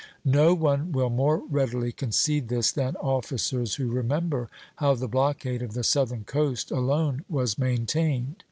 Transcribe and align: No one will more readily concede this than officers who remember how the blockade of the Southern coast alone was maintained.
No 0.25 0.55
one 0.55 0.91
will 0.91 1.11
more 1.11 1.43
readily 1.47 1.91
concede 1.91 2.49
this 2.49 2.71
than 2.71 2.95
officers 2.95 3.75
who 3.75 3.87
remember 3.91 4.49
how 4.77 4.95
the 4.95 5.07
blockade 5.07 5.61
of 5.61 5.75
the 5.75 5.83
Southern 5.83 6.23
coast 6.23 6.71
alone 6.71 7.23
was 7.29 7.59
maintained. 7.59 8.35